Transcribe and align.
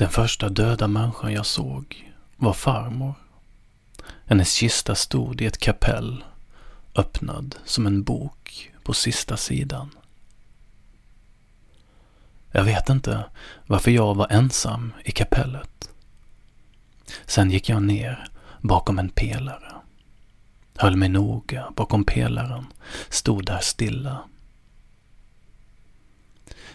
Den 0.00 0.10
första 0.10 0.48
döda 0.48 0.88
människan 0.88 1.32
jag 1.32 1.46
såg 1.46 2.12
var 2.36 2.52
farmor. 2.52 3.14
Hennes 4.26 4.52
kista 4.52 4.94
stod 4.94 5.40
i 5.40 5.46
ett 5.46 5.58
kapell, 5.58 6.24
öppnad 6.94 7.56
som 7.64 7.86
en 7.86 8.02
bok 8.02 8.70
på 8.82 8.92
sista 8.92 9.36
sidan. 9.36 9.90
Jag 12.50 12.64
vet 12.64 12.88
inte 12.88 13.24
varför 13.66 13.90
jag 13.90 14.14
var 14.14 14.26
ensam 14.30 14.92
i 15.04 15.10
kapellet. 15.10 15.90
Sen 17.26 17.50
gick 17.50 17.68
jag 17.68 17.82
ner 17.82 18.28
bakom 18.60 18.98
en 18.98 19.08
pelare. 19.08 19.72
Höll 20.76 20.96
mig 20.96 21.08
noga 21.08 21.72
bakom 21.76 22.04
pelaren, 22.04 22.66
stod 23.08 23.46
där 23.46 23.60
stilla. 23.60 24.24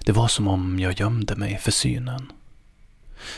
Det 0.06 0.12
var 0.12 0.28
som 0.28 0.48
om 0.48 0.80
jag 0.80 1.00
gömde 1.00 1.36
mig 1.36 1.58
för 1.58 1.72
synen. 1.72 2.32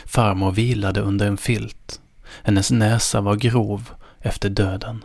Farmor 0.06 0.52
vilade 0.52 1.00
under 1.00 1.26
en 1.26 1.36
filt. 1.36 2.00
Hennes 2.42 2.70
näsa 2.70 3.20
var 3.20 3.36
grov 3.36 3.90
efter 4.20 4.48
döden. 4.48 5.04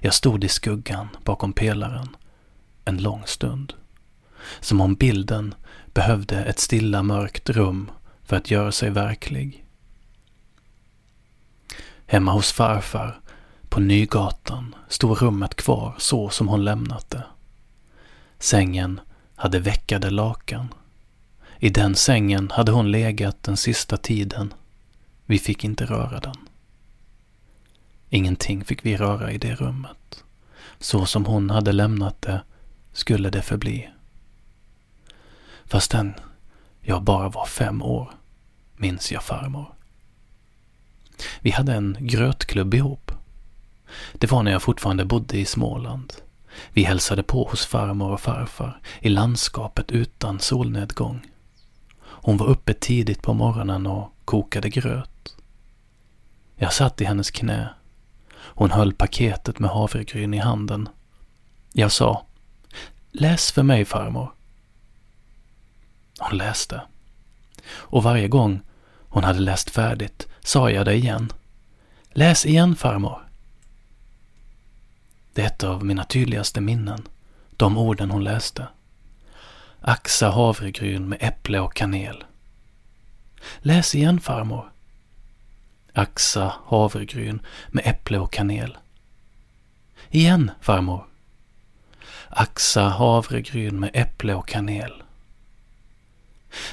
Jag 0.00 0.14
stod 0.14 0.44
i 0.44 0.48
skuggan 0.48 1.08
bakom 1.24 1.52
pelaren 1.52 2.16
en 2.84 3.02
lång 3.02 3.22
stund. 3.26 3.72
Som 4.60 4.80
om 4.80 4.94
bilden 4.94 5.54
behövde 5.86 6.44
ett 6.44 6.58
stilla 6.58 7.02
mörkt 7.02 7.50
rum 7.50 7.90
för 8.24 8.36
att 8.36 8.50
göra 8.50 8.72
sig 8.72 8.90
verklig. 8.90 9.64
Hemma 12.06 12.32
hos 12.32 12.52
farfar 12.52 13.20
på 13.68 13.80
Nygatan 13.80 14.74
stod 14.88 15.22
rummet 15.22 15.54
kvar 15.54 15.94
så 15.98 16.28
som 16.28 16.48
hon 16.48 16.64
lämnat 16.64 17.10
det. 17.10 17.24
Sängen 18.38 19.00
hade 19.36 19.58
veckade 19.58 20.10
lakan. 20.10 20.68
I 21.58 21.70
den 21.70 21.94
sängen 21.94 22.50
hade 22.50 22.72
hon 22.72 22.90
legat 22.90 23.42
den 23.42 23.56
sista 23.56 23.96
tiden. 23.96 24.54
Vi 25.26 25.38
fick 25.38 25.64
inte 25.64 25.84
röra 25.84 26.20
den. 26.20 26.36
Ingenting 28.08 28.64
fick 28.64 28.86
vi 28.86 28.96
röra 28.96 29.32
i 29.32 29.38
det 29.38 29.54
rummet. 29.54 30.24
Så 30.78 31.06
som 31.06 31.24
hon 31.24 31.50
hade 31.50 31.72
lämnat 31.72 32.22
det 32.22 32.42
skulle 32.92 33.30
det 33.30 33.42
förbli. 33.42 33.90
Fastän 35.64 36.14
jag 36.80 37.02
bara 37.02 37.28
var 37.28 37.46
fem 37.46 37.82
år 37.82 38.10
minns 38.76 39.12
jag 39.12 39.22
farmor. 39.22 39.74
Vi 41.40 41.50
hade 41.50 41.74
en 41.74 41.96
grötklubb 42.00 42.74
ihop. 42.74 43.12
Det 44.12 44.30
var 44.30 44.42
när 44.42 44.52
jag 44.52 44.62
fortfarande 44.62 45.04
bodde 45.04 45.38
i 45.38 45.44
Småland. 45.44 46.12
Vi 46.72 46.82
hälsade 46.82 47.22
på 47.22 47.44
hos 47.44 47.66
farmor 47.66 48.10
och 48.10 48.20
farfar 48.20 48.80
i 49.00 49.08
landskapet 49.08 49.90
utan 49.90 50.40
solnedgång. 50.40 51.20
Hon 52.24 52.36
var 52.36 52.46
uppe 52.46 52.74
tidigt 52.74 53.22
på 53.22 53.34
morgonen 53.34 53.86
och 53.86 54.12
kokade 54.24 54.68
gröt. 54.68 55.36
Jag 56.56 56.72
satt 56.72 57.00
i 57.00 57.04
hennes 57.04 57.30
knä. 57.30 57.68
Hon 58.34 58.70
höll 58.70 58.92
paketet 58.92 59.58
med 59.58 59.70
havregryn 59.70 60.34
i 60.34 60.38
handen. 60.38 60.88
Jag 61.72 61.92
sa 61.92 62.26
Läs 63.12 63.52
för 63.52 63.62
mig 63.62 63.84
farmor. 63.84 64.32
Hon 66.18 66.38
läste. 66.38 66.82
Och 67.66 68.02
varje 68.02 68.28
gång 68.28 68.60
hon 69.08 69.24
hade 69.24 69.40
läst 69.40 69.70
färdigt 69.70 70.28
sa 70.40 70.70
jag 70.70 70.86
det 70.86 70.94
igen. 70.94 71.32
Läs 72.12 72.46
igen 72.46 72.76
farmor. 72.76 73.28
Det 75.32 75.42
är 75.42 75.46
ett 75.46 75.64
av 75.64 75.84
mina 75.84 76.04
tydligaste 76.04 76.60
minnen. 76.60 77.02
De 77.56 77.78
orden 77.78 78.10
hon 78.10 78.24
läste. 78.24 78.68
Axa 79.86 80.30
havregryn 80.30 81.08
med 81.08 81.18
äpple 81.20 81.60
och 81.60 81.74
kanel. 81.74 82.24
Läs 83.58 83.94
igen 83.94 84.20
farmor. 84.20 84.72
Axa 85.92 86.54
havregryn 86.66 87.40
med 87.68 87.86
äpple 87.86 88.18
och 88.18 88.32
kanel. 88.32 88.76
Igen 90.10 90.50
farmor. 90.60 91.06
Axa 92.28 92.82
havregryn 92.82 93.80
med 93.80 93.90
äpple 93.94 94.34
och 94.34 94.48
kanel. 94.48 95.02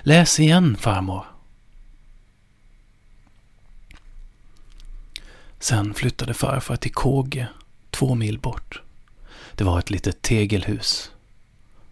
Läs 0.02 0.40
igen 0.40 0.78
farmor. 0.78 1.26
Sen 5.60 5.94
flyttade 5.94 6.34
farfar 6.34 6.76
till 6.76 6.94
Kåge 6.94 7.48
två 7.90 8.16
mil 8.16 8.40
bort. 8.40 8.82
Det 9.56 9.64
var 9.64 9.80
ett 9.80 9.90
litet 9.90 10.22
tegelhus. 10.22 11.12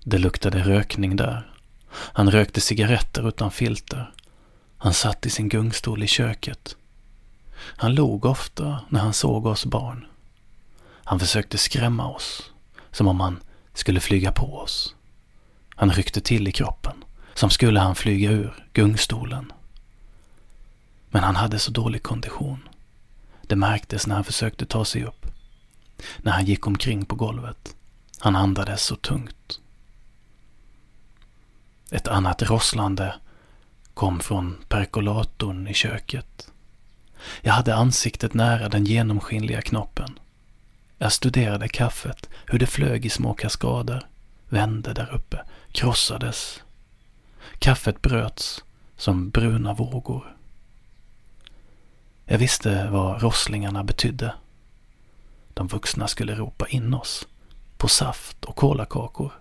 Det 0.03 0.17
luktade 0.17 0.59
rökning 0.59 1.15
där. 1.15 1.51
Han 1.91 2.31
rökte 2.31 2.61
cigaretter 2.61 3.27
utan 3.27 3.51
filter. 3.51 4.13
Han 4.77 4.93
satt 4.93 5.25
i 5.25 5.29
sin 5.29 5.49
gungstol 5.49 6.03
i 6.03 6.07
köket. 6.07 6.75
Han 7.59 7.95
log 7.95 8.25
ofta 8.25 8.79
när 8.89 8.99
han 8.99 9.13
såg 9.13 9.45
oss 9.45 9.65
barn. 9.65 10.05
Han 11.03 11.19
försökte 11.19 11.57
skrämma 11.57 12.07
oss, 12.09 12.51
som 12.91 13.07
om 13.07 13.19
han 13.19 13.39
skulle 13.73 13.99
flyga 13.99 14.31
på 14.31 14.57
oss. 14.57 14.95
Han 15.75 15.91
ryckte 15.91 16.21
till 16.21 16.47
i 16.47 16.51
kroppen, 16.51 17.03
som 17.33 17.49
skulle 17.49 17.79
han 17.79 17.95
flyga 17.95 18.31
ur 18.31 18.65
gungstolen. 18.73 19.51
Men 21.09 21.23
han 21.23 21.35
hade 21.35 21.59
så 21.59 21.71
dålig 21.71 22.03
kondition. 22.03 22.69
Det 23.41 23.55
märktes 23.55 24.07
när 24.07 24.15
han 24.15 24.23
försökte 24.23 24.65
ta 24.65 24.85
sig 24.85 25.03
upp 25.03 25.25
när 26.17 26.31
han 26.31 26.45
gick 26.45 26.67
omkring 26.67 27.05
på 27.05 27.15
golvet. 27.15 27.75
Han 28.19 28.35
andades 28.35 28.83
så 28.83 28.95
tungt. 28.95 29.59
Ett 31.91 32.07
annat 32.07 32.41
rosslande 32.41 33.15
kom 33.93 34.19
från 34.19 34.57
perkolatorn 34.67 35.67
i 35.67 35.73
köket. 35.73 36.51
Jag 37.41 37.53
hade 37.53 37.75
ansiktet 37.75 38.33
nära 38.33 38.69
den 38.69 38.85
genomskinliga 38.85 39.61
knoppen. 39.61 40.19
Jag 40.97 41.11
studerade 41.11 41.67
kaffet, 41.67 42.29
hur 42.45 42.59
det 42.59 42.67
flög 42.67 43.05
i 43.05 43.09
små 43.09 43.33
kaskader, 43.33 44.07
vände 44.49 44.93
där 44.93 45.13
uppe, 45.13 45.39
krossades. 45.71 46.63
Kaffet 47.59 48.01
bröts 48.01 48.63
som 48.97 49.29
bruna 49.29 49.73
vågor. 49.73 50.35
Jag 52.25 52.37
visste 52.37 52.89
vad 52.89 53.21
rosslingarna 53.21 53.83
betydde. 53.83 54.33
De 55.53 55.67
vuxna 55.67 56.07
skulle 56.07 56.35
ropa 56.35 56.67
in 56.67 56.93
oss 56.93 57.27
på 57.77 57.87
saft 57.87 58.45
och 58.45 58.55
kolakakor. 58.55 59.31